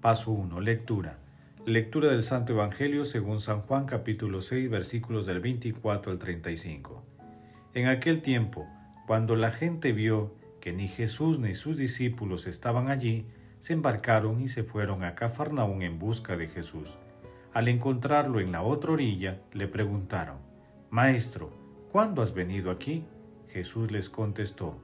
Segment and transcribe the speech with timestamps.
[0.00, 0.62] Paso 1.
[0.62, 1.18] Lectura.
[1.66, 7.02] Lectura del Santo Evangelio según San Juan capítulo 6 versículos del 24 al 35.
[7.74, 8.66] En aquel tiempo,
[9.06, 13.26] cuando la gente vio que ni Jesús ni sus discípulos estaban allí,
[13.58, 16.96] se embarcaron y se fueron a Cafarnaún en busca de Jesús.
[17.52, 20.38] Al encontrarlo en la otra orilla, le preguntaron,
[20.88, 21.50] Maestro,
[21.92, 23.04] ¿cuándo has venido aquí?
[23.50, 24.80] Jesús les contestó,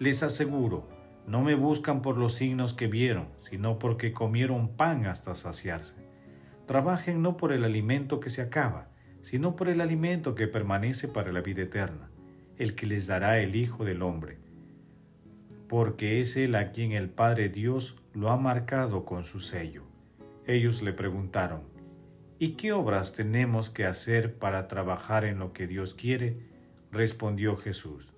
[0.00, 0.88] Les aseguro,
[1.28, 5.92] no me buscan por los signos que vieron, sino porque comieron pan hasta saciarse.
[6.66, 8.88] Trabajen no por el alimento que se acaba,
[9.20, 12.08] sino por el alimento que permanece para la vida eterna,
[12.56, 14.38] el que les dará el Hijo del Hombre.
[15.68, 19.82] Porque es Él a quien el Padre Dios lo ha marcado con su sello.
[20.46, 21.60] Ellos le preguntaron,
[22.38, 26.38] ¿Y qué obras tenemos que hacer para trabajar en lo que Dios quiere?
[26.90, 28.14] Respondió Jesús,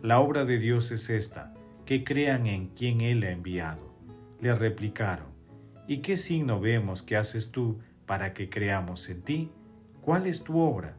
[0.00, 1.52] La obra de Dios es esta,
[1.84, 3.94] que crean en quien Él ha enviado.
[4.40, 5.28] Le replicaron,
[5.86, 9.50] ¿y qué signo vemos que haces tú para que creamos en ti?
[10.00, 10.96] ¿Cuál es tu obra?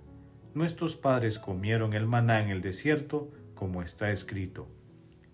[0.53, 4.67] Nuestros padres comieron el maná en el desierto, como está escrito.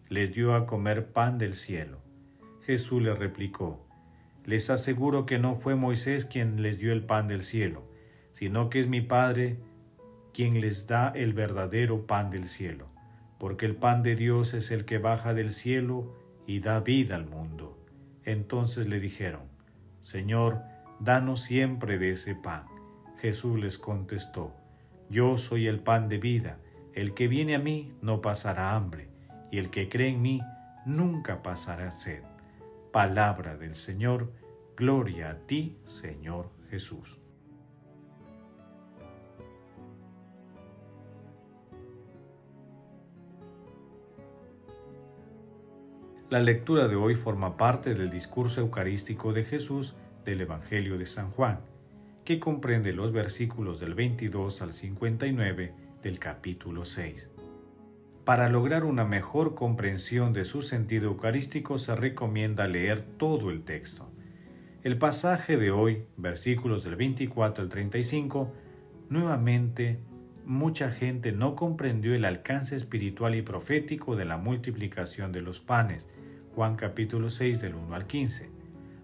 [0.10, 2.00] Les dio a comer pan del cielo.
[2.66, 3.86] Jesús le replicó,
[4.46, 7.84] Les aseguro que no fue Moisés quien les dio el pan del cielo,
[8.32, 9.58] sino que es mi Padre
[10.34, 12.92] quien les da el verdadero pan del cielo
[13.42, 16.16] porque el pan de Dios es el que baja del cielo
[16.46, 17.76] y da vida al mundo.
[18.24, 19.42] Entonces le dijeron,
[20.02, 20.62] Señor,
[21.00, 22.66] danos siempre de ese pan.
[23.18, 24.54] Jesús les contestó,
[25.10, 26.60] Yo soy el pan de vida,
[26.94, 29.10] el que viene a mí no pasará hambre,
[29.50, 30.42] y el que cree en mí
[30.86, 32.22] nunca pasará sed.
[32.94, 34.32] Palabra del Señor,
[34.78, 37.21] gloria a ti, Señor Jesús.
[46.32, 51.30] La lectura de hoy forma parte del discurso eucarístico de Jesús del Evangelio de San
[51.32, 51.60] Juan,
[52.24, 57.30] que comprende los versículos del 22 al 59 del capítulo 6.
[58.24, 64.10] Para lograr una mejor comprensión de su sentido eucarístico se recomienda leer todo el texto.
[64.84, 68.54] El pasaje de hoy, versículos del 24 al 35,
[69.10, 70.00] nuevamente
[70.46, 76.08] mucha gente no comprendió el alcance espiritual y profético de la multiplicación de los panes,
[76.54, 78.50] Juan capítulo 6 del 1 al 15.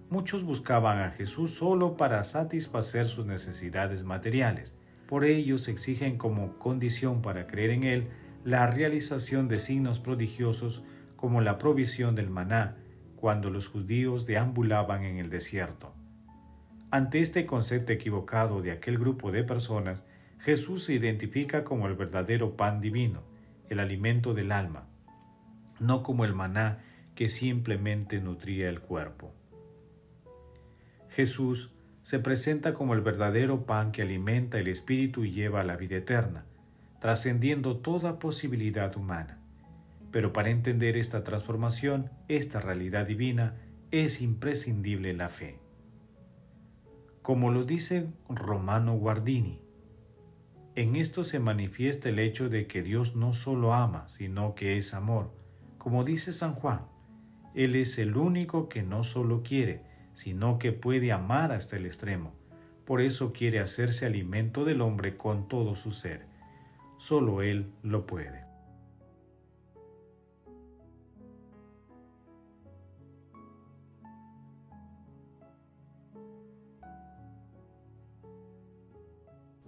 [0.09, 4.75] Muchos buscaban a Jesús solo para satisfacer sus necesidades materiales.
[5.07, 8.07] Por ello se exigen como condición para creer en Él
[8.43, 10.83] la realización de signos prodigiosos
[11.15, 12.75] como la provisión del maná
[13.15, 15.93] cuando los judíos deambulaban en el desierto.
[16.91, 20.03] Ante este concepto equivocado de aquel grupo de personas,
[20.39, 23.23] Jesús se identifica como el verdadero pan divino,
[23.69, 24.89] el alimento del alma,
[25.79, 26.83] no como el maná
[27.17, 29.33] que simplemente nutría el cuerpo.
[31.09, 31.73] Jesús
[32.03, 35.95] se presenta como el verdadero pan que alimenta el espíritu y lleva a la vida
[35.95, 36.45] eterna,
[37.01, 39.39] trascendiendo toda posibilidad humana.
[40.11, 43.55] Pero para entender esta transformación, esta realidad divina,
[43.89, 45.57] es imprescindible la fe.
[47.23, 49.59] Como lo dice Romano Guardini,
[50.75, 54.93] en esto se manifiesta el hecho de que Dios no solo ama, sino que es
[54.93, 55.31] amor,
[55.79, 56.81] como dice San Juan,
[57.57, 59.81] él es el único que no solo quiere,
[60.13, 62.35] sino que puede amar hasta el extremo.
[62.85, 66.27] Por eso quiere hacerse alimento del hombre con todo su ser.
[66.99, 68.45] Solo Él lo puede.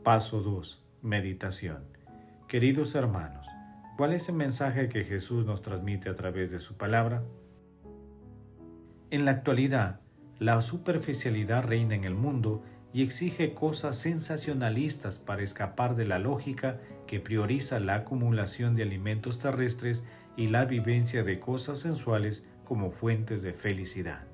[0.03, 0.85] Paso 2.
[1.01, 1.85] Meditación.
[2.47, 3.47] Queridos hermanos,
[3.97, 7.23] ¿cuál es el mensaje que Jesús nos transmite a través de su palabra?
[9.11, 10.01] En la actualidad,
[10.37, 12.63] la superficialidad reina en el mundo
[12.93, 19.39] y exige cosas sensacionalistas para escapar de la lógica que prioriza la acumulación de alimentos
[19.39, 20.03] terrestres
[20.37, 24.25] y la vivencia de cosas sensuales como fuentes de felicidad.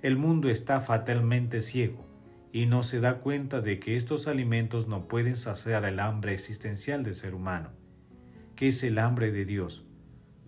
[0.00, 2.06] el mundo está fatalmente ciego
[2.52, 7.04] y no se da cuenta de que estos alimentos no pueden saciar el hambre existencial
[7.04, 7.68] del ser humano,
[8.56, 9.84] que es el hambre de Dios.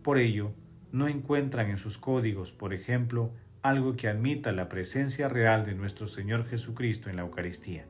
[0.03, 0.55] Por ello,
[0.93, 6.07] no encuentran en sus códigos, por ejemplo, algo que admita la presencia real de nuestro
[6.07, 7.87] Señor Jesucristo en la Eucaristía.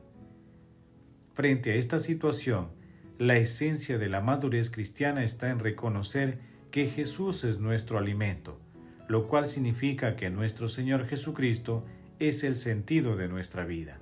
[1.33, 2.69] Frente a esta situación,
[3.17, 6.39] la esencia de la madurez cristiana está en reconocer
[6.71, 8.59] que Jesús es nuestro alimento,
[9.07, 11.85] lo cual significa que nuestro Señor Jesucristo
[12.19, 13.99] es el sentido de nuestra vida.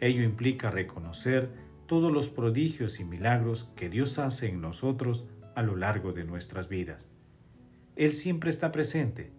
[0.00, 1.50] Ello implica reconocer
[1.86, 6.68] todos los prodigios y milagros que Dios hace en nosotros a lo largo de nuestras
[6.68, 7.08] vidas.
[7.94, 9.32] Él siempre está presente,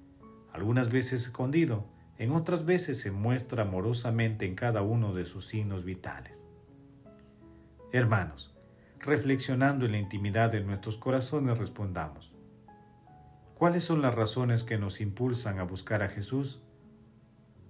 [0.51, 1.87] algunas veces escondido,
[2.19, 6.39] en otras veces se muestra amorosamente en cada uno de sus signos vitales.
[7.91, 8.53] Hermanos,
[8.99, 12.31] reflexionando en la intimidad de nuestros corazones respondamos,
[13.55, 16.61] ¿cuáles son las razones que nos impulsan a buscar a Jesús?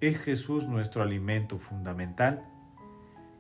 [0.02, 2.46] ¿Es Jesús nuestro alimento fundamental?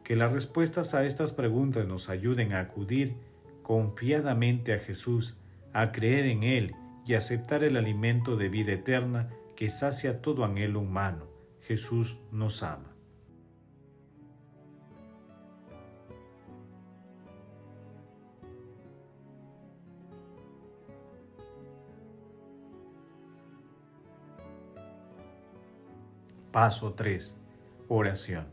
[0.06, 3.18] Que las respuestas a estas preguntas nos ayuden a acudir
[3.63, 5.38] confiadamente a Jesús,
[5.74, 10.79] a creer en Él y aceptar el alimento de vida eterna que sacia todo anhelo
[10.79, 11.27] humano.
[11.61, 12.89] Jesús nos ama.
[26.51, 27.35] Paso 3.
[27.88, 28.45] Oración.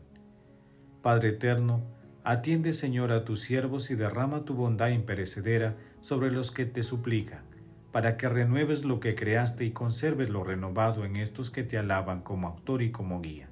[1.03, 1.83] Padre eterno,
[2.23, 7.50] atiende Señor a tus siervos y derrama tu bondad imperecedera sobre los que te suplican
[7.91, 12.21] para que renueves lo que creaste y conserves lo renovado en estos que te alaban
[12.21, 13.49] como autor y como guía.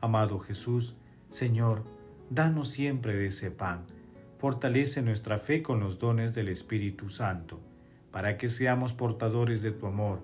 [0.00, 0.94] Amado Jesús,
[1.30, 1.84] Señor,
[2.30, 3.86] danos siempre ese pan,
[4.38, 7.60] fortalece nuestra fe con los dones del Espíritu Santo,
[8.12, 10.20] para que seamos portadores de tu amor,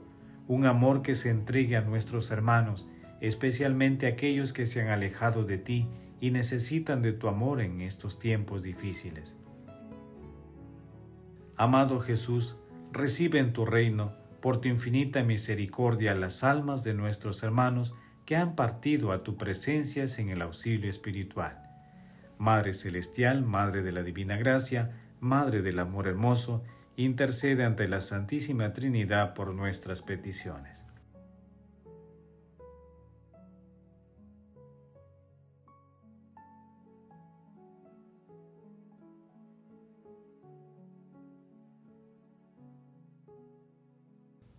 [0.46, 2.86] un amor que se entregue a nuestros hermanos,
[3.20, 5.88] especialmente aquellos que se han alejado de ti
[6.20, 9.34] y necesitan de tu amor en estos tiempos difíciles.
[11.56, 12.56] Amado Jesús,
[12.92, 17.94] recibe en tu reino, por tu infinita misericordia, las almas de nuestros hermanos
[18.26, 21.58] que han partido a tu presencia en el auxilio espiritual.
[22.38, 24.90] Madre Celestial, Madre de la Divina Gracia,
[25.20, 26.64] Madre del Amor Hermoso,
[26.96, 30.81] intercede ante la Santísima Trinidad por nuestras peticiones.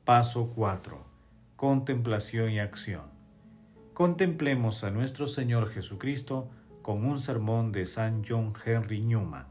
[0.06, 1.02] Paso 4.
[1.56, 3.04] Contemplación y acción.
[3.94, 6.50] Contemplemos a nuestro Señor Jesucristo
[6.82, 9.48] con un sermón de San John Henry Newman.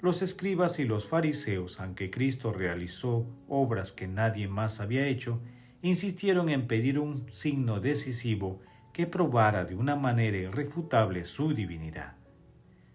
[0.00, 5.40] Los escribas y los fariseos, aunque Cristo realizó obras que nadie más había hecho,
[5.82, 8.60] insistieron en pedir un signo decisivo
[8.92, 12.14] que probara de una manera irrefutable su divinidad.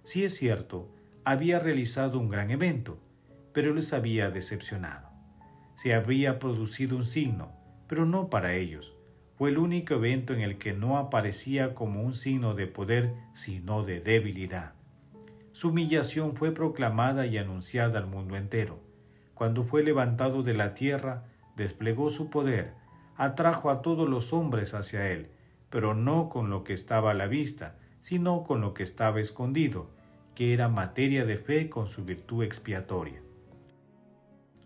[0.05, 0.95] Si es cierto,
[1.25, 2.99] había realizado un gran evento,
[3.51, 5.10] pero les había decepcionado
[5.75, 7.51] se había producido un signo,
[7.87, 8.93] pero no para ellos.
[9.37, 13.83] Fue el único evento en el que no aparecía como un signo de poder, sino
[13.83, 14.73] de debilidad.
[15.51, 18.79] Su humillación fue proclamada y anunciada al mundo entero.
[19.33, 21.25] Cuando fue levantado de la tierra,
[21.55, 22.73] desplegó su poder,
[23.17, 25.29] atrajo a todos los hombres hacia él,
[25.69, 29.89] pero no con lo que estaba a la vista, sino con lo que estaba escondido,
[30.35, 33.21] que era materia de fe con su virtud expiatoria.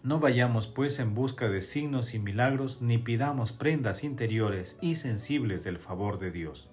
[0.05, 5.63] No vayamos pues en busca de signos y milagros, ni pidamos prendas interiores y sensibles
[5.63, 6.69] del favor de Dios.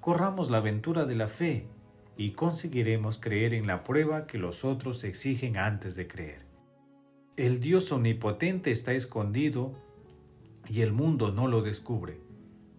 [0.00, 1.68] Corramos la aventura de la fe
[2.16, 6.46] y conseguiremos creer en la prueba que los otros exigen antes de creer.
[7.36, 9.78] El Dios omnipotente está escondido
[10.68, 12.18] y el mundo no lo descubre.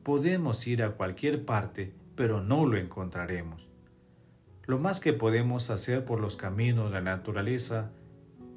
[0.03, 3.69] Podemos ir a cualquier parte, pero no lo encontraremos.
[4.65, 7.93] Lo más que podemos hacer por los caminos de la naturaleza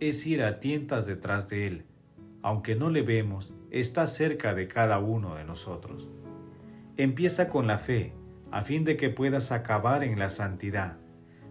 [0.09, 1.85] es ir a tientas detrás de Él.
[2.43, 6.09] Aunque no le vemos, está cerca de cada uno de nosotros.
[6.97, 8.13] Empieza con la fe,
[8.51, 10.97] a fin de que puedas acabar en la santidad.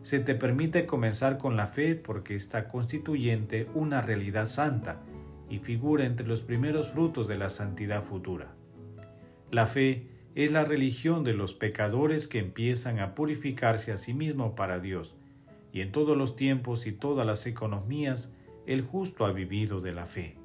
[0.02, 5.02] Se te permite comenzar con la fe porque está constituyente una realidad santa
[5.50, 8.54] y figura entre los primeros frutos de la santidad futura.
[9.50, 14.54] La fe es la religión de los pecadores que empiezan a purificarse a sí mismos
[14.58, 15.16] para Dios,
[15.72, 18.30] y en todos los tiempos y todas las economías
[18.72, 20.38] el justo ha vivido de la fe.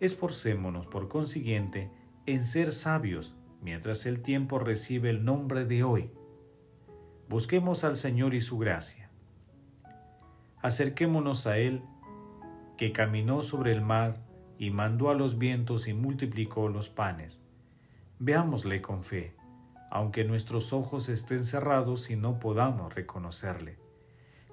[0.00, 1.90] Esforcémonos, por consiguiente,
[2.26, 6.10] en ser sabios mientras el tiempo recibe el nombre de hoy.
[7.30, 9.10] Busquemos al Señor y su gracia.
[10.60, 11.82] Acerquémonos a Él,
[12.76, 14.20] que caminó sobre el mar
[14.58, 17.40] y mandó a los vientos y multiplicó los panes.
[18.18, 19.34] Veámosle con fe,
[19.90, 23.78] aunque nuestros ojos estén cerrados y no podamos reconocerle.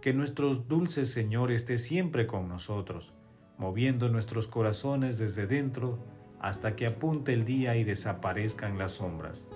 [0.01, 3.13] Que nuestro dulce Señor esté siempre con nosotros,
[3.57, 5.99] moviendo nuestros corazones desde dentro
[6.39, 9.47] hasta que apunte el día y desaparezcan las sombras.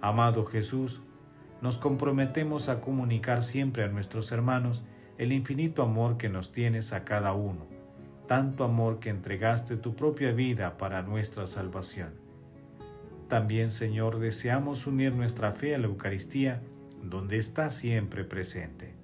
[0.00, 1.00] Amado Jesús,
[1.62, 4.82] nos comprometemos a comunicar siempre a nuestros hermanos
[5.18, 7.66] el infinito amor que nos tienes a cada uno,
[8.26, 12.14] tanto amor que entregaste tu propia vida para nuestra salvación.
[13.28, 16.62] También, Señor, deseamos unir nuestra fe a la Eucaristía,
[17.02, 18.99] donde está siempre presente.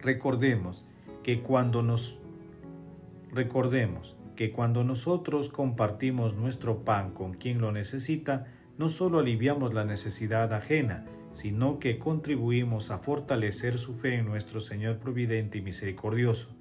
[0.00, 0.84] Recordemos
[1.22, 2.18] que cuando nos
[3.32, 8.46] recordemos que cuando nosotros compartimos nuestro pan con quien lo necesita,
[8.78, 14.60] no solo aliviamos la necesidad ajena, sino que contribuimos a fortalecer su fe en nuestro
[14.60, 16.54] Señor Providente y Misericordioso.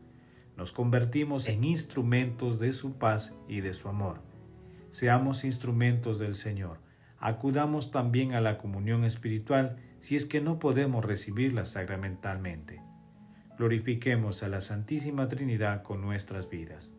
[0.57, 4.21] Nos convertimos en instrumentos de su paz y de su amor.
[4.91, 6.79] Seamos instrumentos del Señor.
[7.19, 12.84] Acudamos también a la comunión espiritual si es que no podemos recibirla sacramentalmente.
[13.57, 16.91] Glorifiquemos a la Santísima Trinidad con nuestras vidas.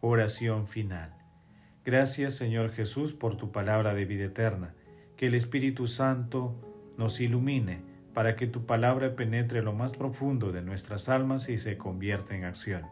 [0.00, 1.12] Oración final.
[1.84, 4.74] Gracias Señor Jesús por tu palabra de vida eterna.
[5.16, 6.54] Que el Espíritu Santo
[6.96, 7.82] nos ilumine
[8.14, 12.44] para que tu palabra penetre lo más profundo de nuestras almas y se convierta en
[12.44, 12.82] acción.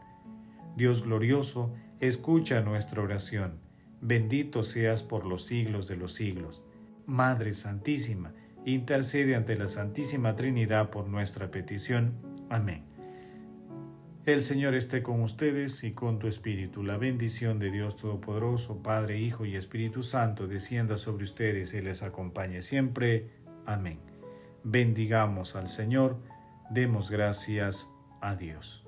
[0.77, 3.59] Dios glorioso, escucha nuestra oración.
[4.01, 6.63] Bendito seas por los siglos de los siglos.
[7.07, 8.33] Madre Santísima,
[8.65, 12.15] intercede ante la Santísima Trinidad por nuestra petición.
[12.51, 12.95] Amén.
[14.27, 16.83] El Señor esté con ustedes y con tu espíritu.
[16.83, 22.03] La bendición de Dios Todopoderoso, Padre, Hijo y Espíritu Santo, descienda sobre ustedes y les
[22.03, 23.29] acompañe siempre.
[23.67, 23.99] Amén.
[24.63, 26.17] Bendigamos al Señor,
[26.71, 27.91] demos gracias
[28.23, 28.84] a Dios.